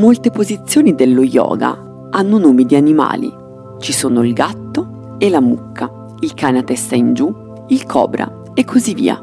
Molte 0.00 0.30
posizioni 0.30 0.94
dello 0.94 1.22
yoga 1.22 2.08
hanno 2.08 2.38
nomi 2.38 2.64
di 2.64 2.74
animali. 2.74 3.30
Ci 3.78 3.92
sono 3.92 4.24
il 4.24 4.32
gatto 4.32 5.16
e 5.18 5.28
la 5.28 5.42
mucca, 5.42 6.06
il 6.20 6.32
cane 6.32 6.60
a 6.60 6.62
testa 6.62 6.94
in 6.94 7.12
giù, 7.12 7.30
il 7.68 7.84
cobra 7.84 8.44
e 8.54 8.64
così 8.64 8.94
via. 8.94 9.22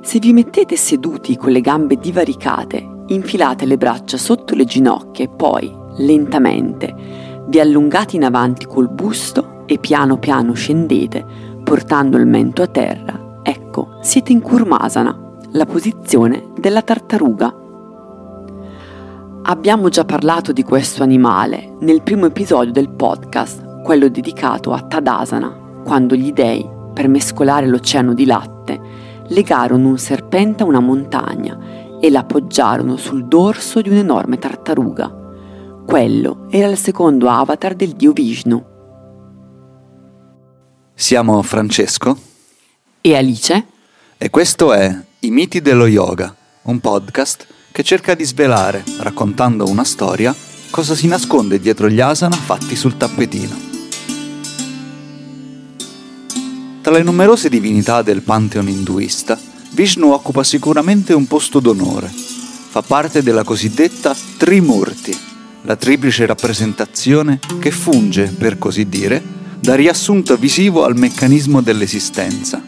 Se 0.00 0.18
vi 0.18 0.32
mettete 0.32 0.76
seduti 0.76 1.36
con 1.36 1.52
le 1.52 1.60
gambe 1.60 1.96
divaricate, 1.96 3.02
infilate 3.08 3.66
le 3.66 3.76
braccia 3.76 4.16
sotto 4.16 4.54
le 4.54 4.64
ginocchia 4.64 5.26
e 5.26 5.28
poi, 5.28 5.70
lentamente, 5.98 6.94
vi 7.46 7.60
allungate 7.60 8.16
in 8.16 8.24
avanti 8.24 8.64
col 8.64 8.88
busto 8.88 9.64
e 9.66 9.76
piano 9.76 10.16
piano 10.16 10.54
scendete, 10.54 11.22
portando 11.62 12.16
il 12.16 12.26
mento 12.26 12.62
a 12.62 12.66
terra, 12.66 13.40
ecco, 13.42 13.98
siete 14.00 14.32
in 14.32 14.40
Kurmasana, 14.40 15.34
la 15.52 15.66
posizione 15.66 16.46
della 16.58 16.80
tartaruga. 16.80 17.59
Abbiamo 19.50 19.88
già 19.88 20.04
parlato 20.04 20.52
di 20.52 20.62
questo 20.62 21.02
animale 21.02 21.74
nel 21.80 22.02
primo 22.02 22.26
episodio 22.26 22.70
del 22.70 22.88
podcast, 22.88 23.82
quello 23.82 24.08
dedicato 24.08 24.72
a 24.72 24.80
Tadasana, 24.80 25.82
quando 25.84 26.14
gli 26.14 26.32
dei, 26.32 26.64
per 26.94 27.08
mescolare 27.08 27.66
l'oceano 27.66 28.14
di 28.14 28.26
latte, 28.26 28.80
legarono 29.26 29.88
un 29.88 29.98
serpente 29.98 30.62
a 30.62 30.66
una 30.66 30.78
montagna 30.78 31.98
e 32.00 32.10
l'appoggiarono 32.10 32.96
sul 32.96 33.26
dorso 33.26 33.80
di 33.80 33.88
un'enorme 33.88 34.38
tartaruga. 34.38 35.12
Quello 35.84 36.46
era 36.48 36.68
il 36.68 36.78
secondo 36.78 37.28
avatar 37.28 37.74
del 37.74 37.94
dio 37.94 38.12
Vishnu. 38.12 38.64
Siamo 40.94 41.42
Francesco 41.42 42.16
e 43.00 43.16
Alice 43.16 43.66
e 44.16 44.30
questo 44.30 44.72
è 44.72 44.96
I 45.18 45.30
miti 45.32 45.60
dello 45.60 45.88
yoga, 45.88 46.32
un 46.62 46.78
podcast 46.78 47.58
che 47.72 47.82
cerca 47.82 48.14
di 48.14 48.24
svelare, 48.24 48.84
raccontando 48.98 49.68
una 49.68 49.84
storia, 49.84 50.34
cosa 50.70 50.94
si 50.94 51.06
nasconde 51.06 51.60
dietro 51.60 51.88
gli 51.88 52.00
asana 52.00 52.36
fatti 52.36 52.76
sul 52.76 52.96
tappetino. 52.96 53.68
Tra 56.82 56.92
le 56.92 57.02
numerose 57.02 57.48
divinità 57.48 58.02
del 58.02 58.22
pantheon 58.22 58.68
induista, 58.68 59.38
Vishnu 59.72 60.10
occupa 60.10 60.42
sicuramente 60.42 61.12
un 61.12 61.26
posto 61.26 61.60
d'onore. 61.60 62.08
Fa 62.08 62.82
parte 62.82 63.22
della 63.22 63.44
cosiddetta 63.44 64.16
Trimurti, 64.36 65.16
la 65.62 65.76
triplice 65.76 66.26
rappresentazione 66.26 67.38
che 67.58 67.70
funge, 67.70 68.34
per 68.36 68.58
così 68.58 68.88
dire, 68.88 69.22
da 69.60 69.74
riassunto 69.74 70.36
visivo 70.36 70.84
al 70.84 70.96
meccanismo 70.96 71.60
dell'esistenza. 71.60 72.62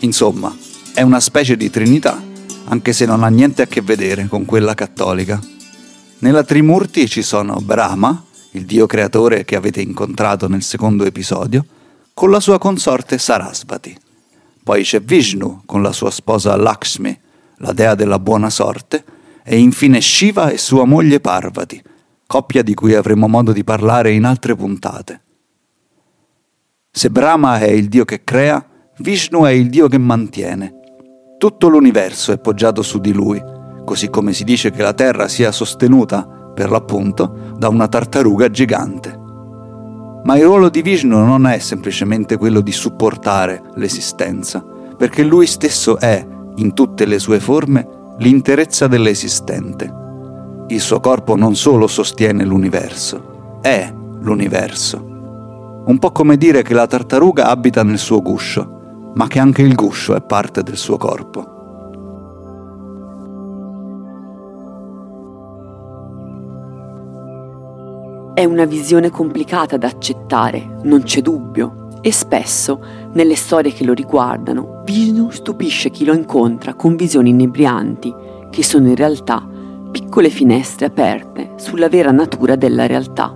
Insomma, 0.00 0.56
è 0.94 1.02
una 1.02 1.20
specie 1.20 1.56
di 1.56 1.70
trinità 1.70 2.32
anche 2.64 2.92
se 2.92 3.06
non 3.06 3.22
ha 3.22 3.28
niente 3.28 3.62
a 3.62 3.66
che 3.66 3.80
vedere 3.80 4.26
con 4.26 4.44
quella 4.44 4.74
cattolica. 4.74 5.40
Nella 6.18 6.44
Trimurti 6.44 7.08
ci 7.08 7.22
sono 7.22 7.56
Brahma, 7.60 8.24
il 8.52 8.64
dio 8.64 8.86
creatore 8.86 9.44
che 9.44 9.56
avete 9.56 9.80
incontrato 9.80 10.48
nel 10.48 10.62
secondo 10.62 11.04
episodio, 11.04 11.66
con 12.14 12.30
la 12.30 12.40
sua 12.40 12.58
consorte 12.58 13.18
Sarasvati. 13.18 13.96
Poi 14.62 14.82
c'è 14.82 15.02
Vishnu 15.02 15.62
con 15.66 15.82
la 15.82 15.92
sua 15.92 16.10
sposa 16.10 16.56
Lakshmi, 16.56 17.20
la 17.58 17.72
dea 17.72 17.94
della 17.94 18.18
buona 18.18 18.48
sorte, 18.48 19.04
e 19.42 19.58
infine 19.58 20.00
Shiva 20.00 20.48
e 20.48 20.56
sua 20.56 20.86
moglie 20.86 21.20
Parvati, 21.20 21.82
coppia 22.26 22.62
di 22.62 22.72
cui 22.74 22.94
avremo 22.94 23.28
modo 23.28 23.52
di 23.52 23.62
parlare 23.62 24.12
in 24.12 24.24
altre 24.24 24.54
puntate. 24.54 25.20
Se 26.90 27.10
Brahma 27.10 27.58
è 27.58 27.68
il 27.68 27.88
dio 27.88 28.04
che 28.04 28.24
crea, 28.24 28.64
Vishnu 28.98 29.44
è 29.44 29.50
il 29.50 29.68
dio 29.68 29.88
che 29.88 29.98
mantiene, 29.98 30.73
tutto 31.44 31.68
l'universo 31.68 32.32
è 32.32 32.38
poggiato 32.38 32.80
su 32.80 33.00
di 33.00 33.12
lui, 33.12 33.38
così 33.84 34.08
come 34.08 34.32
si 34.32 34.44
dice 34.44 34.70
che 34.70 34.80
la 34.80 34.94
Terra 34.94 35.28
sia 35.28 35.52
sostenuta, 35.52 36.26
per 36.54 36.70
l'appunto, 36.70 37.52
da 37.58 37.68
una 37.68 37.86
tartaruga 37.86 38.48
gigante. 38.48 39.20
Ma 40.24 40.38
il 40.38 40.44
ruolo 40.44 40.70
di 40.70 40.80
Vishnu 40.80 41.22
non 41.22 41.46
è 41.46 41.58
semplicemente 41.58 42.38
quello 42.38 42.62
di 42.62 42.72
supportare 42.72 43.62
l'esistenza, 43.74 44.64
perché 44.96 45.22
lui 45.22 45.46
stesso 45.46 45.98
è, 45.98 46.26
in 46.54 46.72
tutte 46.72 47.04
le 47.04 47.18
sue 47.18 47.40
forme, 47.40 47.86
l'interezza 48.20 48.86
dell'esistente. 48.86 49.92
Il 50.68 50.80
suo 50.80 50.98
corpo 50.98 51.36
non 51.36 51.54
solo 51.54 51.88
sostiene 51.88 52.42
l'universo, 52.46 53.58
è 53.60 53.92
l'universo. 54.20 54.96
Un 55.84 55.98
po' 55.98 56.10
come 56.10 56.38
dire 56.38 56.62
che 56.62 56.72
la 56.72 56.86
tartaruga 56.86 57.48
abita 57.48 57.82
nel 57.82 57.98
suo 57.98 58.22
guscio, 58.22 58.83
ma 59.14 59.26
che 59.26 59.38
anche 59.38 59.62
il 59.62 59.74
guscio 59.74 60.14
è 60.14 60.22
parte 60.22 60.62
del 60.62 60.76
suo 60.76 60.96
corpo. 60.96 61.52
È 68.34 68.44
una 68.44 68.64
visione 68.64 69.10
complicata 69.10 69.76
da 69.76 69.86
accettare, 69.86 70.78
non 70.82 71.02
c'è 71.02 71.20
dubbio, 71.20 71.88
e 72.00 72.12
spesso, 72.12 72.84
nelle 73.12 73.36
storie 73.36 73.72
che 73.72 73.84
lo 73.84 73.92
riguardano, 73.92 74.82
Vishnu 74.84 75.30
stupisce 75.30 75.90
chi 75.90 76.04
lo 76.04 76.12
incontra 76.12 76.74
con 76.74 76.96
visioni 76.96 77.30
inebrianti, 77.30 78.12
che 78.50 78.62
sono 78.62 78.88
in 78.88 78.96
realtà 78.96 79.48
piccole 79.90 80.28
finestre 80.28 80.86
aperte 80.86 81.52
sulla 81.56 81.88
vera 81.88 82.10
natura 82.10 82.56
della 82.56 82.86
realtà. 82.86 83.32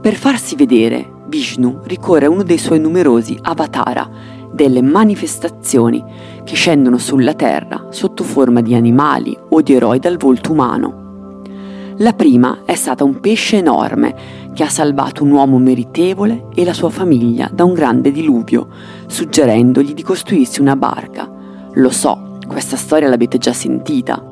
Per 0.00 0.14
farsi 0.14 0.54
vedere, 0.54 1.10
Vishnu 1.28 1.80
ricorre 1.84 2.26
a 2.26 2.30
uno 2.30 2.42
dei 2.42 2.58
suoi 2.58 2.80
numerosi 2.80 3.38
avatara, 3.40 4.08
delle 4.50 4.80
manifestazioni 4.80 6.02
che 6.42 6.54
scendono 6.54 6.96
sulla 6.96 7.34
terra 7.34 7.88
sotto 7.90 8.24
forma 8.24 8.62
di 8.62 8.74
animali 8.74 9.36
o 9.50 9.60
di 9.60 9.74
eroi 9.74 9.98
dal 9.98 10.16
volto 10.16 10.52
umano. 10.52 11.06
La 11.98 12.12
prima 12.12 12.60
è 12.64 12.74
stata 12.74 13.04
un 13.04 13.20
pesce 13.20 13.58
enorme 13.58 14.14
che 14.54 14.62
ha 14.62 14.68
salvato 14.68 15.22
un 15.22 15.32
uomo 15.32 15.58
meritevole 15.58 16.46
e 16.54 16.64
la 16.64 16.72
sua 16.72 16.90
famiglia 16.90 17.50
da 17.52 17.64
un 17.64 17.74
grande 17.74 18.10
diluvio, 18.10 18.68
suggerendogli 19.06 19.92
di 19.94 20.02
costruirsi 20.02 20.60
una 20.60 20.76
barca. 20.76 21.30
Lo 21.74 21.90
so, 21.90 22.38
questa 22.46 22.76
storia 22.76 23.08
l'avete 23.08 23.38
già 23.38 23.52
sentita. 23.52 24.24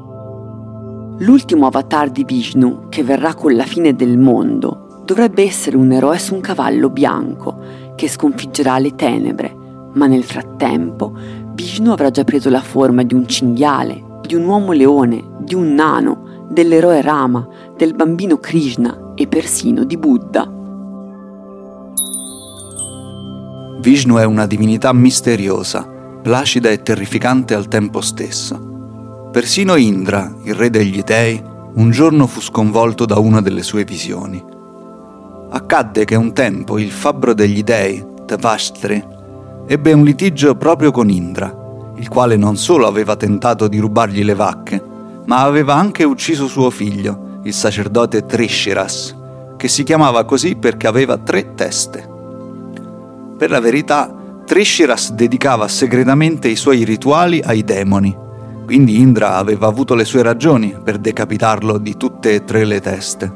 L'ultimo 1.19 1.67
avatar 1.67 2.11
di 2.11 2.25
Vishnu, 2.25 2.89
che 2.89 3.03
verrà 3.03 3.35
con 3.35 3.55
la 3.55 3.65
fine 3.65 3.95
del 3.95 4.17
mondo, 4.17 4.86
dovrebbe 5.07 5.45
essere 5.45 5.77
un 5.77 5.93
eroe 5.93 6.19
su 6.19 6.35
un 6.35 6.41
cavallo 6.41 6.91
bianco 6.91 7.95
che 7.95 8.09
sconfiggerà 8.09 8.79
le 8.79 8.95
tenebre, 8.97 9.55
ma 9.95 10.07
nel 10.07 10.25
frattempo 10.25 11.17
Vishnu 11.55 11.93
avrà 11.93 12.11
già 12.11 12.25
preso 12.25 12.51
la 12.51 12.61
forma 12.61 13.05
di 13.05 13.15
un 13.15 13.27
cinghiale, 13.27 14.21
di 14.27 14.35
un 14.35 14.45
uomo 14.45 14.73
leone, 14.73 15.25
di 15.39 15.55
un 15.55 15.73
nano, 15.75 16.49
dell'eroe 16.51 17.01
Rama, 17.01 17.47
del 17.77 17.95
bambino 17.95 18.39
Krishna 18.39 19.13
e 19.15 19.29
persino 19.29 19.85
di 19.85 19.97
Buddha. 19.97 20.53
Vishnu 23.81 24.17
è 24.17 24.25
una 24.25 24.47
divinità 24.47 24.93
misteriosa, 24.93 25.87
placida 26.21 26.71
e 26.71 26.83
terrificante 26.83 27.55
al 27.55 27.69
tempo 27.69 28.01
stesso. 28.01 29.29
Persino 29.31 29.77
Indra, 29.77 30.35
il 30.43 30.55
re 30.55 30.69
degli 30.69 31.03
dei, 31.03 31.41
un 31.75 31.91
giorno 31.91 32.27
fu 32.27 32.41
sconvolto 32.41 33.07
da 33.07 33.19
una 33.19 33.41
delle 33.41 33.63
sue 33.63 33.85
visioni. 33.85 34.55
Accadde 35.49 36.05
che 36.05 36.17
un 36.17 36.33
tempo 36.33 36.79
il 36.79 36.91
fabbro 36.91 37.33
degli 37.33 37.63
dei, 37.63 38.05
Tavastri, 38.27 39.03
ebbe 39.67 39.93
un 39.93 40.05
litigio 40.05 40.57
proprio 40.57 40.91
con 40.91 41.09
Indra, 41.09 41.93
il 41.97 42.09
quale 42.09 42.37
non 42.37 42.57
solo 42.57 42.87
aveva 42.87 43.17
tentato 43.17 43.69
di 43.69 43.79
rubargli 43.79 44.25
le 44.25 44.35
vacche, 44.35 44.83
ma 45.27 45.43
aveva 45.43 45.75
anche 45.75 46.05
ucciso 46.05 46.47
suo 46.49 46.71
figlio, 46.71 47.41
il 47.45 47.53
sacerdote 47.53 48.27
Trishiras, 48.27 49.15
che 49.57 49.69
si 49.69 49.85
chiamava 49.85 50.25
così 50.25 50.57
perché 50.57 50.87
aveva 50.87 51.17
tre 51.17 51.55
teste. 51.55 52.15
Per 53.39 53.51
la 53.51 53.61
verità, 53.61 54.13
Trishiras 54.45 55.13
dedicava 55.13 55.69
segretamente 55.69 56.49
i 56.49 56.57
suoi 56.57 56.85
rituali 56.85 57.41
ai 57.41 57.65
demoni, 57.65 58.17
quindi 58.65 58.99
Indra 59.01 59.37
aveva 59.37 59.69
avuto 59.69 59.95
le 59.95 60.05
sue 60.05 60.23
ragioni 60.23 60.75
per 60.83 60.99
decapitarlo 60.99 61.79
di 61.79 61.97
tutte 61.97 62.35
e 62.35 62.45
tre 62.45 62.65
le 62.65 62.81
teste. 62.81 63.33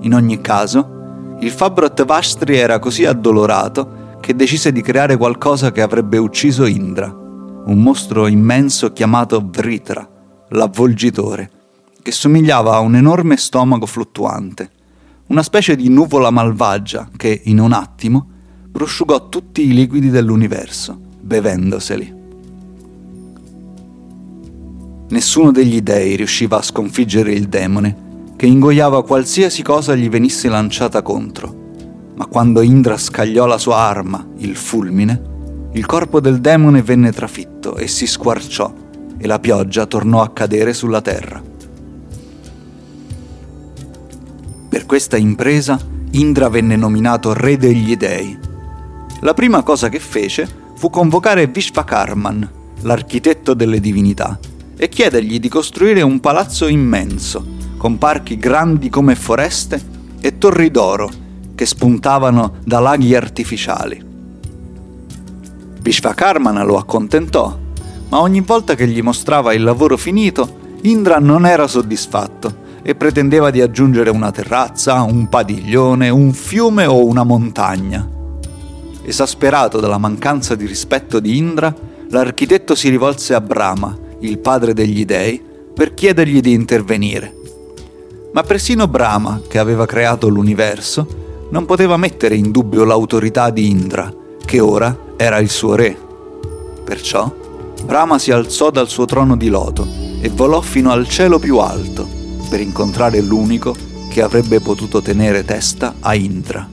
In 0.00 0.14
ogni 0.14 0.40
caso, 0.40 1.01
il 1.42 1.50
fabbro 1.50 1.92
Tvastri 1.92 2.56
era 2.56 2.78
così 2.78 3.04
addolorato 3.04 4.16
che 4.20 4.36
decise 4.36 4.70
di 4.70 4.80
creare 4.80 5.16
qualcosa 5.16 5.72
che 5.72 5.82
avrebbe 5.82 6.16
ucciso 6.16 6.66
Indra, 6.66 7.08
un 7.08 7.82
mostro 7.82 8.28
immenso 8.28 8.92
chiamato 8.92 9.42
Vritra, 9.44 10.08
l'avvolgitore, 10.50 11.50
che 12.00 12.12
somigliava 12.12 12.76
a 12.76 12.78
un 12.78 12.94
enorme 12.94 13.36
stomaco 13.36 13.86
fluttuante, 13.86 14.70
una 15.26 15.42
specie 15.42 15.74
di 15.74 15.88
nuvola 15.88 16.30
malvagia 16.30 17.08
che, 17.16 17.40
in 17.44 17.58
un 17.58 17.72
attimo, 17.72 18.28
prosciugò 18.70 19.28
tutti 19.28 19.66
i 19.66 19.74
liquidi 19.74 20.10
dell'universo, 20.10 20.96
bevendoseli. 21.20 22.20
Nessuno 25.08 25.50
degli 25.50 25.80
dei 25.80 26.14
riusciva 26.14 26.58
a 26.58 26.62
sconfiggere 26.62 27.32
il 27.32 27.48
demone 27.48 28.10
che 28.42 28.48
ingoiava 28.48 29.04
qualsiasi 29.04 29.62
cosa 29.62 29.94
gli 29.94 30.08
venisse 30.08 30.48
lanciata 30.48 31.00
contro. 31.00 32.10
Ma 32.16 32.26
quando 32.26 32.60
Indra 32.60 32.98
scagliò 32.98 33.46
la 33.46 33.56
sua 33.56 33.76
arma, 33.76 34.26
il 34.38 34.56
fulmine, 34.56 35.70
il 35.74 35.86
corpo 35.86 36.18
del 36.18 36.40
demone 36.40 36.82
venne 36.82 37.12
trafitto 37.12 37.76
e 37.76 37.86
si 37.86 38.04
squarciò 38.04 38.74
e 39.16 39.26
la 39.28 39.38
pioggia 39.38 39.86
tornò 39.86 40.22
a 40.22 40.30
cadere 40.30 40.74
sulla 40.74 41.00
terra. 41.00 41.40
questa 44.86 45.16
impresa 45.16 45.78
Indra 46.10 46.48
venne 46.48 46.74
nominato 46.74 47.32
re 47.32 47.56
degli 47.56 47.96
dei. 47.96 48.36
La 49.20 49.34
prima 49.34 49.62
cosa 49.62 49.88
che 49.88 50.00
fece 50.00 50.48
fu 50.74 50.90
convocare 50.90 51.46
Vishvakarman, 51.46 52.50
l'architetto 52.80 53.54
delle 53.54 53.78
divinità, 53.78 54.36
e 54.76 54.88
chiedergli 54.88 55.38
di 55.38 55.48
costruire 55.48 56.02
un 56.02 56.18
palazzo 56.18 56.66
immenso, 56.66 57.61
con 57.82 57.98
parchi 57.98 58.36
grandi 58.36 58.88
come 58.88 59.16
foreste 59.16 59.82
e 60.20 60.38
torri 60.38 60.70
d'oro 60.70 61.10
che 61.56 61.66
spuntavano 61.66 62.58
da 62.62 62.78
laghi 62.78 63.12
artificiali. 63.16 64.00
Vishvakarmana 65.80 66.62
lo 66.62 66.76
accontentò, 66.76 67.58
ma 68.08 68.20
ogni 68.20 68.40
volta 68.40 68.76
che 68.76 68.86
gli 68.86 69.02
mostrava 69.02 69.52
il 69.52 69.64
lavoro 69.64 69.96
finito, 69.96 70.60
Indra 70.82 71.18
non 71.18 71.44
era 71.44 71.66
soddisfatto 71.66 72.54
e 72.82 72.94
pretendeva 72.94 73.50
di 73.50 73.60
aggiungere 73.60 74.10
una 74.10 74.30
terrazza, 74.30 75.02
un 75.02 75.28
padiglione, 75.28 76.08
un 76.08 76.32
fiume 76.32 76.86
o 76.86 77.04
una 77.04 77.24
montagna. 77.24 78.08
Esasperato 79.02 79.80
dalla 79.80 79.98
mancanza 79.98 80.54
di 80.54 80.66
rispetto 80.66 81.18
di 81.18 81.36
Indra, 81.36 81.74
l'architetto 82.10 82.76
si 82.76 82.88
rivolse 82.88 83.34
a 83.34 83.40
Brahma, 83.40 83.98
il 84.20 84.38
padre 84.38 84.72
degli 84.72 85.04
dei, 85.04 85.42
per 85.74 85.94
chiedergli 85.94 86.38
di 86.38 86.52
intervenire. 86.52 87.40
Ma 88.32 88.42
persino 88.42 88.88
Brahma, 88.88 89.42
che 89.46 89.58
aveva 89.58 89.84
creato 89.84 90.28
l'universo, 90.28 91.46
non 91.50 91.66
poteva 91.66 91.98
mettere 91.98 92.34
in 92.34 92.50
dubbio 92.50 92.84
l'autorità 92.84 93.50
di 93.50 93.68
Indra, 93.68 94.10
che 94.42 94.58
ora 94.58 94.96
era 95.18 95.38
il 95.38 95.50
suo 95.50 95.74
re. 95.74 95.94
Perciò 96.82 97.30
Brahma 97.84 98.18
si 98.18 98.30
alzò 98.30 98.70
dal 98.70 98.88
suo 98.88 99.04
trono 99.04 99.36
di 99.36 99.48
loto 99.48 99.86
e 100.22 100.30
volò 100.30 100.62
fino 100.62 100.90
al 100.92 101.06
cielo 101.08 101.38
più 101.38 101.58
alto 101.58 102.08
per 102.48 102.60
incontrare 102.60 103.20
l'unico 103.20 103.74
che 104.08 104.22
avrebbe 104.22 104.60
potuto 104.60 105.02
tenere 105.02 105.44
testa 105.44 105.96
a 106.00 106.14
Indra. 106.14 106.68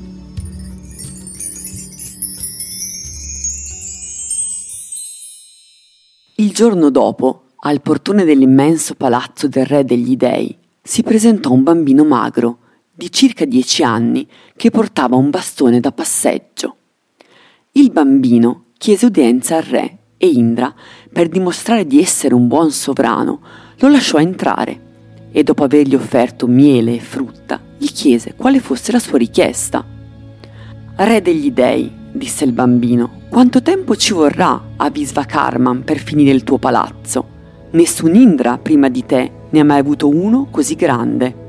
Il 6.35 6.51
giorno 6.53 6.89
dopo, 6.89 7.43
al 7.61 7.81
portone 7.81 8.23
dell'immenso 8.23 8.95
palazzo 8.95 9.49
del 9.49 9.65
re 9.65 9.83
degli 9.83 10.15
dei, 10.15 10.55
si 10.81 11.03
presentò 11.03 11.51
un 11.51 11.63
bambino 11.63 12.03
magro, 12.03 12.59
di 12.93 13.11
circa 13.11 13.45
dieci 13.45 13.83
anni, 13.83 14.27
che 14.55 14.71
portava 14.71 15.15
un 15.15 15.29
bastone 15.29 15.79
da 15.79 15.91
passeggio. 15.91 16.75
Il 17.73 17.91
bambino 17.91 18.65
chiese 18.77 19.05
udienza 19.05 19.57
al 19.57 19.63
re 19.63 19.97
e 20.17 20.27
Indra, 20.27 20.73
per 21.11 21.29
dimostrare 21.29 21.85
di 21.85 22.01
essere 22.01 22.33
un 22.33 22.47
buon 22.47 22.71
sovrano, 22.71 23.39
lo 23.77 23.87
lasciò 23.87 24.17
entrare 24.17 24.87
e 25.31 25.43
dopo 25.43 25.63
avergli 25.63 25.95
offerto 25.95 26.47
miele 26.47 26.95
e 26.95 26.99
frutta, 26.99 27.61
gli 27.77 27.87
chiese 27.87 28.33
quale 28.35 28.59
fosse 28.59 28.91
la 28.91 28.99
sua 28.99 29.17
richiesta. 29.17 29.85
Re 30.95 31.21
degli 31.21 31.51
dei, 31.51 31.89
disse 32.11 32.43
il 32.43 32.51
bambino, 32.51 33.21
quanto 33.29 33.61
tempo 33.61 33.95
ci 33.95 34.13
vorrà 34.13 34.71
a 34.75 34.89
Visvakarman 34.89 35.83
per 35.83 35.99
finire 35.99 36.31
il 36.31 36.43
tuo 36.43 36.57
palazzo? 36.57 37.37
Nessun 37.71 38.15
Indra 38.15 38.57
prima 38.57 38.89
di 38.89 39.05
te 39.05 39.31
ne 39.49 39.59
ha 39.59 39.63
mai 39.63 39.79
avuto 39.79 40.07
uno 40.07 40.47
così 40.49 40.75
grande. 40.75 41.47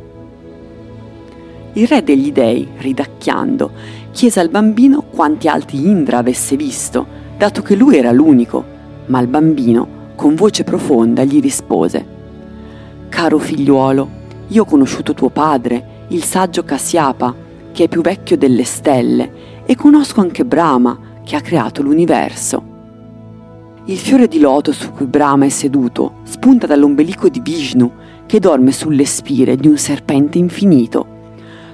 Il 1.75 1.87
re 1.87 2.03
degli 2.03 2.33
dei, 2.33 2.67
ridacchiando, 2.79 3.71
chiese 4.11 4.41
al 4.41 4.49
bambino 4.49 5.03
quanti 5.03 5.49
altri 5.49 5.87
Indra 5.87 6.19
avesse 6.19 6.57
visto, 6.57 7.07
dato 7.37 7.63
che 7.63 7.75
lui 7.75 7.97
era 7.97 8.11
l'unico, 8.13 8.65
ma 9.07 9.21
il 9.21 9.29
bambino, 9.29 9.99
con 10.17 10.35
voce 10.35 10.65
profonda, 10.65 11.25
gli 11.25 11.41
rispose 11.41 12.19
Caro 13.11 13.39
figliuolo, 13.39 14.09
io 14.47 14.63
ho 14.63 14.65
conosciuto 14.65 15.15
tuo 15.15 15.31
padre, 15.31 16.07
il 16.09 16.23
saggio 16.23 16.63
Cassiapa, 16.63 17.35
che 17.73 17.85
è 17.85 17.89
più 17.89 18.03
vecchio 18.03 18.37
delle 18.37 18.65
stelle, 18.65 19.63
e 19.67 19.77
conosco 19.77 20.21
anche 20.21 20.45
Brahma, 20.45 20.99
che 21.25 21.37
ha 21.37 21.41
creato 21.41 21.83
l'universo. 21.83 22.70
Il 23.87 23.97
fiore 23.97 24.29
di 24.29 24.39
loto 24.39 24.73
su 24.73 24.93
cui 24.93 25.07
Brahma 25.07 25.47
è 25.47 25.49
seduto 25.49 26.17
spunta 26.25 26.67
dall'ombelico 26.67 27.29
di 27.29 27.41
Vishnu, 27.41 27.91
che 28.27 28.39
dorme 28.39 28.73
sulle 28.73 29.07
spire 29.07 29.57
di 29.57 29.69
un 29.69 29.79
serpente 29.79 30.37
infinito. 30.37 31.07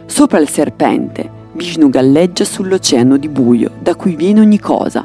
Sopra 0.07 0.39
il 0.39 0.49
serpente, 0.49 1.29
Vishnu 1.53 1.91
galleggia 1.91 2.45
sull'oceano 2.45 3.17
di 3.17 3.29
buio 3.29 3.73
da 3.81 3.97
cui 3.97 4.15
viene 4.15 4.41
ogni 4.41 4.61
cosa. 4.61 5.05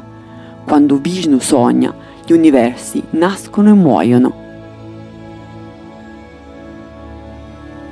Quando 0.64 0.98
Vishnu 0.98 1.40
sogna, 1.40 1.92
gli 2.24 2.32
universi 2.32 3.02
nascono 3.10 3.70
e 3.70 3.74
muoiono. 3.74 4.34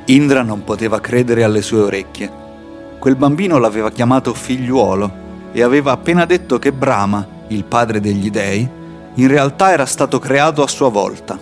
Indra 0.07 0.43
non 0.43 0.63
poteva 0.63 1.01
credere 1.01 1.43
alle 1.43 1.63
sue 1.63 1.81
orecchie. 1.81 2.31
Quel 2.99 3.17
bambino 3.17 3.59
l'aveva 3.59 3.91
chiamato 3.91 4.33
figliuolo 4.35 5.11
e 5.53 5.63
aveva 5.63 5.91
appena 5.91 6.25
detto 6.25 6.59
che 6.59 6.73
Brahma, 6.73 7.27
il 7.49 7.65
padre 7.65 8.01
degli 8.01 8.31
dei, 8.31 8.79
in 9.21 9.29
realtà 9.29 9.71
era 9.71 9.85
stato 9.85 10.19
creato 10.19 10.63
a 10.63 10.67
sua 10.67 10.89
volta. 10.89 11.39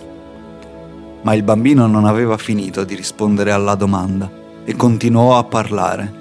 Ma 1.21 1.33
il 1.33 1.43
bambino 1.43 1.87
non 1.87 2.03
aveva 2.03 2.37
finito 2.37 2.83
di 2.83 2.93
rispondere 2.93 3.51
alla 3.53 3.75
domanda 3.75 4.29
e 4.65 4.75
continuò 4.75 5.37
a 5.37 5.45
parlare. 5.45 6.13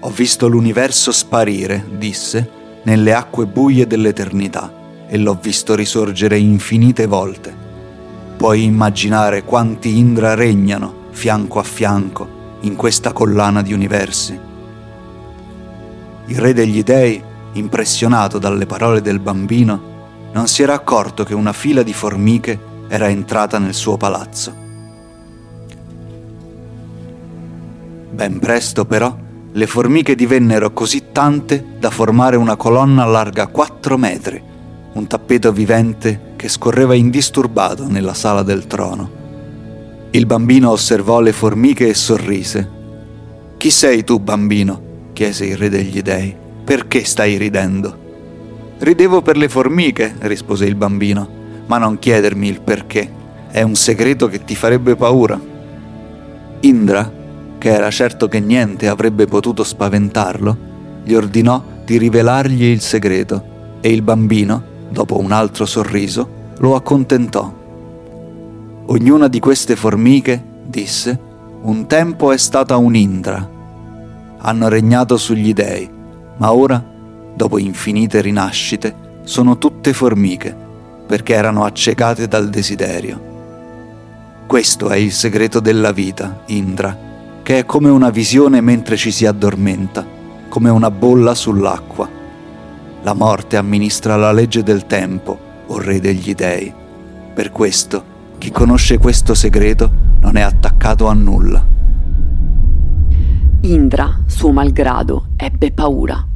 Ho 0.00 0.10
visto 0.10 0.48
l'universo 0.48 1.12
sparire, 1.12 1.84
disse, 1.96 2.50
nelle 2.82 3.14
acque 3.14 3.46
buie 3.46 3.86
dell'eternità 3.86 4.72
e 5.06 5.16
l'ho 5.16 5.38
visto 5.40 5.76
risorgere 5.76 6.38
infinite 6.38 7.06
volte. 7.06 7.54
Puoi 8.36 8.64
immaginare 8.64 9.44
quanti 9.44 9.96
Indra 9.96 10.34
regnano 10.34 11.02
fianco 11.10 11.60
a 11.60 11.62
fianco 11.62 12.58
in 12.62 12.74
questa 12.74 13.12
collana 13.12 13.62
di 13.62 13.72
universi. 13.72 14.38
Il 16.26 16.38
re 16.38 16.52
degli 16.52 16.82
dei, 16.82 17.22
impressionato 17.52 18.38
dalle 18.38 18.66
parole 18.66 19.00
del 19.00 19.20
bambino, 19.20 19.92
non 20.34 20.48
si 20.48 20.62
era 20.62 20.74
accorto 20.74 21.24
che 21.24 21.32
una 21.32 21.52
fila 21.52 21.82
di 21.82 21.92
formiche 21.92 22.58
era 22.88 23.08
entrata 23.08 23.58
nel 23.58 23.72
suo 23.72 23.96
palazzo. 23.96 24.62
Ben 28.10 28.38
presto 28.40 28.84
però 28.84 29.16
le 29.52 29.66
formiche 29.66 30.16
divennero 30.16 30.72
così 30.72 31.12
tante 31.12 31.64
da 31.78 31.90
formare 31.90 32.36
una 32.36 32.56
colonna 32.56 33.04
larga 33.04 33.46
4 33.46 33.96
metri, 33.96 34.42
un 34.92 35.06
tappeto 35.06 35.52
vivente 35.52 36.32
che 36.34 36.48
scorreva 36.48 36.94
indisturbato 36.94 37.86
nella 37.86 38.14
sala 38.14 38.42
del 38.42 38.66
trono. 38.66 39.22
Il 40.10 40.26
bambino 40.26 40.70
osservò 40.70 41.20
le 41.20 41.32
formiche 41.32 41.88
e 41.88 41.94
sorrise. 41.94 42.70
Chi 43.56 43.70
sei 43.70 44.02
tu, 44.02 44.18
bambino? 44.18 44.82
chiese 45.12 45.44
il 45.46 45.56
re 45.56 45.68
degli 45.68 46.02
dei. 46.02 46.34
Perché 46.64 47.04
stai 47.04 47.36
ridendo? 47.36 48.03
Ridevo 48.78 49.22
per 49.22 49.36
le 49.36 49.48
formiche, 49.48 50.14
rispose 50.20 50.66
il 50.66 50.74
bambino, 50.74 51.26
ma 51.66 51.78
non 51.78 51.98
chiedermi 51.98 52.48
il 52.48 52.60
perché. 52.60 53.10
È 53.50 53.62
un 53.62 53.74
segreto 53.74 54.28
che 54.28 54.44
ti 54.44 54.54
farebbe 54.54 54.96
paura. 54.96 55.40
Indra, 56.60 57.12
che 57.58 57.70
era 57.70 57.90
certo 57.90 58.28
che 58.28 58.40
niente 58.40 58.88
avrebbe 58.88 59.26
potuto 59.26 59.64
spaventarlo, 59.64 60.56
gli 61.04 61.14
ordinò 61.14 61.62
di 61.84 61.98
rivelargli 61.98 62.64
il 62.64 62.80
segreto 62.80 63.78
e 63.80 63.92
il 63.92 64.02
bambino, 64.02 64.62
dopo 64.90 65.18
un 65.18 65.32
altro 65.32 65.66
sorriso, 65.66 66.28
lo 66.58 66.74
accontentò. 66.74 67.52
Ognuna 68.86 69.28
di 69.28 69.38
queste 69.38 69.76
formiche, 69.76 70.42
disse, 70.66 71.18
un 71.62 71.86
tempo 71.86 72.32
è 72.32 72.36
stata 72.36 72.76
un'Indra. 72.76 73.50
Hanno 74.38 74.68
regnato 74.68 75.16
sugli 75.16 75.52
dei, 75.54 75.88
ma 76.36 76.52
ora, 76.52 76.92
dopo 77.34 77.58
infinite 77.58 78.20
rinascite, 78.20 78.94
sono 79.24 79.58
tutte 79.58 79.92
formiche, 79.92 80.54
perché 81.06 81.34
erano 81.34 81.64
accecate 81.64 82.28
dal 82.28 82.48
desiderio. 82.48 83.32
Questo 84.46 84.90
è 84.90 84.96
il 84.96 85.12
segreto 85.12 85.60
della 85.60 85.92
vita, 85.92 86.42
Indra, 86.46 86.96
che 87.42 87.58
è 87.58 87.66
come 87.66 87.90
una 87.90 88.10
visione 88.10 88.60
mentre 88.60 88.96
ci 88.96 89.10
si 89.10 89.26
addormenta, 89.26 90.06
come 90.48 90.70
una 90.70 90.90
bolla 90.90 91.34
sull'acqua. 91.34 92.08
La 93.02 93.14
morte 93.14 93.56
amministra 93.56 94.16
la 94.16 94.32
legge 94.32 94.62
del 94.62 94.86
tempo, 94.86 95.38
o 95.66 95.78
re 95.78 96.00
degli 96.00 96.34
dei. 96.34 96.72
Per 97.34 97.50
questo, 97.50 98.12
chi 98.38 98.50
conosce 98.50 98.98
questo 98.98 99.34
segreto 99.34 99.90
non 100.20 100.36
è 100.36 100.40
attaccato 100.40 101.08
a 101.08 101.14
nulla. 101.14 101.66
Indra, 103.62 104.20
suo 104.26 104.52
malgrado, 104.52 105.28
ebbe 105.36 105.72
paura. 105.72 106.26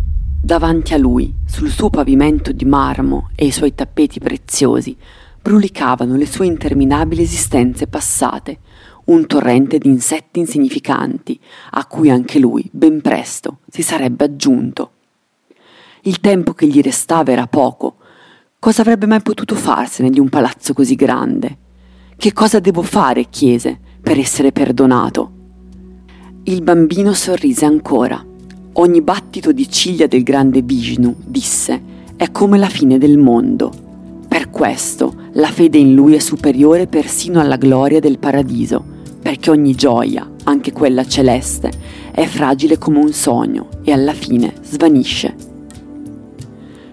Davanti 0.49 0.95
a 0.95 0.97
lui, 0.97 1.31
sul 1.45 1.69
suo 1.69 1.91
pavimento 1.91 2.53
di 2.53 2.65
marmo 2.65 3.29
e 3.35 3.45
i 3.45 3.51
suoi 3.51 3.75
tappeti 3.75 4.19
preziosi, 4.19 4.97
brulicavano 5.43 6.17
le 6.17 6.25
sue 6.25 6.47
interminabili 6.47 7.21
esistenze 7.21 7.87
passate, 7.87 8.61
un 9.09 9.27
torrente 9.27 9.77
di 9.77 9.89
insetti 9.89 10.39
insignificanti, 10.39 11.39
a 11.73 11.85
cui 11.85 12.09
anche 12.09 12.39
lui, 12.39 12.67
ben 12.73 13.03
presto, 13.03 13.59
si 13.69 13.83
sarebbe 13.83 14.25
aggiunto. 14.25 14.93
Il 16.05 16.19
tempo 16.21 16.55
che 16.55 16.67
gli 16.67 16.81
restava 16.81 17.31
era 17.31 17.47
poco. 17.47 17.97
Cosa 18.59 18.81
avrebbe 18.81 19.05
mai 19.05 19.21
potuto 19.21 19.55
farsene 19.55 20.09
di 20.09 20.19
un 20.19 20.31
palazzo 20.31 20.73
così 20.73 20.95
grande? 20.95 21.59
Che 22.17 22.33
cosa 22.33 22.59
devo 22.59 22.81
fare, 22.81 23.29
chiese, 23.29 23.79
per 24.01 24.19
essere 24.19 24.53
perdonato? 24.53 25.31
Il 26.45 26.63
bambino 26.63 27.13
sorrise 27.13 27.67
ancora. 27.67 28.25
Ogni 28.81 29.03
battito 29.03 29.51
di 29.51 29.69
ciglia 29.69 30.07
del 30.07 30.23
grande 30.23 30.63
Vishnu, 30.63 31.13
disse, 31.27 31.83
è 32.15 32.31
come 32.31 32.59
la 32.59 32.69
fine 32.69 32.97
del 32.97 33.19
mondo. 33.19 33.73
Per 34.29 34.51
questo 34.51 35.15
la 35.33 35.49
fede 35.49 35.79
in 35.79 35.95
lui 35.95 36.15
è 36.15 36.21
superiore 36.21 36.87
persino 36.87 37.41
alla 37.41 37.57
gloria 37.57 37.99
del 37.99 38.21
paradiso, 38.21 38.81
perché 39.21 39.51
ogni 39.51 39.75
gioia, 39.75 40.31
anche 40.45 40.71
quella 40.71 41.05
celeste, 41.05 41.73
è 42.13 42.25
fragile 42.27 42.79
come 42.79 42.99
un 42.99 43.13
sogno 43.13 43.67
e 43.83 43.91
alla 43.91 44.13
fine 44.13 44.55
svanisce. 44.63 45.35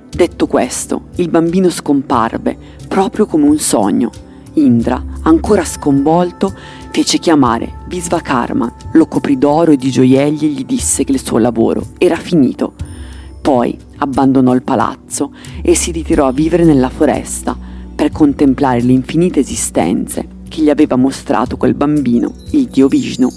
Detto 0.10 0.48
questo, 0.48 1.10
il 1.18 1.30
bambino 1.30 1.70
scomparve, 1.70 2.58
proprio 2.88 3.28
come 3.28 3.48
un 3.48 3.60
sogno. 3.60 4.10
Indra, 4.54 5.04
ancora 5.22 5.64
sconvolto, 5.64 6.52
fece 6.96 7.20
chiamare 7.20 7.80
Visvakarma, 7.88 8.74
lo 8.94 9.06
coprì 9.08 9.38
d'oro 9.38 9.74
e 9.74 9.76
di 9.76 9.92
gioielli 9.92 10.46
e 10.46 10.48
gli 10.48 10.64
disse 10.64 11.04
che 11.04 11.12
il 11.12 11.22
suo 11.22 11.40
lavoro 11.40 11.88
era 11.98 12.16
finito. 12.16 12.74
Poi 13.42 13.78
abbandonò 13.98 14.54
il 14.54 14.64
palazzo 14.64 15.34
e 15.62 15.76
si 15.76 15.92
ritirò 15.92 16.26
a 16.26 16.32
vivere 16.32 16.64
nella 16.64 16.88
foresta 16.88 17.54
per 17.94 18.14
contemplare 18.14 18.82
le 18.82 18.94
infinite 18.94 19.42
esistenze 19.42 20.26
che 20.48 20.62
gli 20.62 20.70
aveva 20.70 20.96
mostrato 20.96 21.58
quel 21.58 21.74
bambino, 21.74 22.32
il 22.52 22.68
dio 22.68 22.88
Vishnu. 22.88 23.28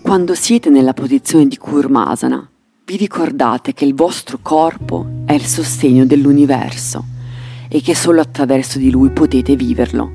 Quando 0.00 0.34
siete 0.34 0.70
nella 0.70 0.94
posizione 0.94 1.46
di 1.48 1.58
Kurmasana, 1.58 2.50
vi 2.86 2.96
ricordate 2.96 3.74
che 3.74 3.84
il 3.84 3.94
vostro 3.94 4.38
corpo 4.40 5.17
è 5.28 5.34
il 5.34 5.44
sostegno 5.44 6.06
dell'universo 6.06 7.04
e 7.68 7.82
che 7.82 7.94
solo 7.94 8.22
attraverso 8.22 8.78
di 8.78 8.90
lui 8.90 9.10
potete 9.10 9.56
viverlo. 9.56 10.10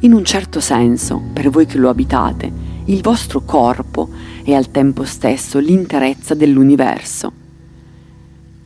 In 0.00 0.12
un 0.12 0.24
certo 0.24 0.58
senso, 0.58 1.22
per 1.32 1.50
voi 1.50 1.66
che 1.66 1.78
lo 1.78 1.88
abitate, 1.88 2.50
il 2.86 3.00
vostro 3.00 3.42
corpo 3.44 4.08
è 4.42 4.52
al 4.52 4.72
tempo 4.72 5.04
stesso 5.04 5.60
l'interezza 5.60 6.34
dell'universo. 6.34 7.32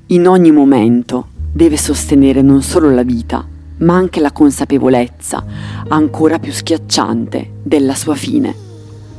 In 0.06 0.26
ogni 0.26 0.52
momento 0.52 1.26
deve 1.52 1.76
sostenere 1.76 2.40
non 2.40 2.62
solo 2.62 2.88
la 2.88 3.02
vita, 3.02 3.46
ma 3.80 3.94
anche 3.94 4.20
la 4.20 4.32
consapevolezza, 4.32 5.44
ancora 5.88 6.38
più 6.38 6.52
schiacciante, 6.52 7.56
della 7.62 7.94
sua 7.94 8.14
fine. 8.14 8.54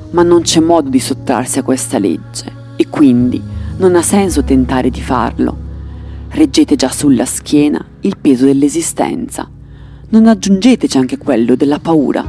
Ma 0.09 0.23
non 0.23 0.41
c'è 0.41 0.61
modo 0.61 0.89
di 0.89 0.99
sottrarsi 0.99 1.59
a 1.59 1.63
questa 1.63 1.99
legge 1.99 2.51
e 2.75 2.87
quindi 2.87 3.39
non 3.77 3.95
ha 3.95 4.01
senso 4.01 4.43
tentare 4.43 4.89
di 4.89 5.01
farlo. 5.01 5.64
Reggete 6.35 6.75
già 6.75 6.89
sulla 6.89 7.23
schiena 7.23 7.81
il 8.01 8.17
peso 8.17 8.43
dell'esistenza. 8.43 9.49
Non 10.09 10.27
aggiungeteci 10.27 10.97
anche 10.97 11.17
quello 11.17 11.55
della 11.55 11.79
paura. 11.79 12.25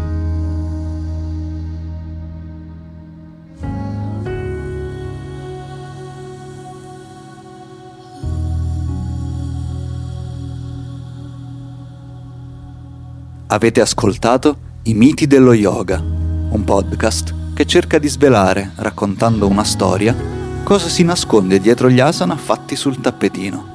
Avete 13.49 13.81
ascoltato 13.81 14.57
I 14.85 14.95
miti 14.95 15.27
dello 15.27 15.53
yoga, 15.53 15.99
un 15.99 16.63
podcast 16.65 17.35
che 17.55 17.67
cerca 17.67 17.99
di 17.99 18.07
svelare, 18.07 18.71
raccontando 18.77 19.49
una 19.49 19.65
storia, 19.65 20.15
cosa 20.63 20.89
si 20.89 21.03
nasconde 21.03 21.59
dietro 21.59 21.91
gli 21.91 21.99
asana 21.99 22.37
fatti 22.37 22.77
sul 22.77 23.01
tappetino. 23.01 23.75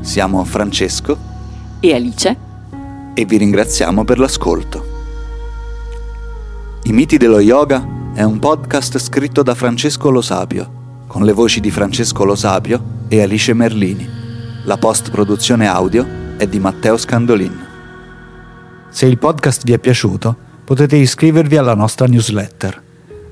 Siamo 0.00 0.44
Francesco 0.44 1.16
e 1.80 1.94
Alice 1.94 2.36
e 3.14 3.24
vi 3.24 3.36
ringraziamo 3.36 4.04
per 4.04 4.18
l'ascolto. 4.18 4.96
I 6.84 6.92
miti 6.92 7.16
dello 7.16 7.40
yoga 7.40 7.86
è 8.14 8.22
un 8.22 8.38
podcast 8.38 8.98
scritto 8.98 9.42
da 9.42 9.54
Francesco 9.54 10.10
Lo 10.10 10.22
Sapio, 10.22 11.04
con 11.06 11.24
le 11.24 11.32
voci 11.32 11.60
di 11.60 11.70
Francesco 11.70 12.24
Lo 12.24 12.34
Sapio 12.34 12.82
e 13.08 13.22
Alice 13.22 13.52
Merlini. 13.52 14.08
La 14.64 14.76
post-produzione 14.76 15.66
audio 15.66 16.06
è 16.36 16.46
di 16.46 16.58
Matteo 16.58 16.96
Scandolin. 16.96 17.66
Se 18.90 19.06
il 19.06 19.18
podcast 19.18 19.64
vi 19.64 19.72
è 19.72 19.78
piaciuto, 19.78 20.36
potete 20.64 20.96
iscrivervi 20.96 21.56
alla 21.56 21.74
nostra 21.74 22.06
newsletter 22.06 22.86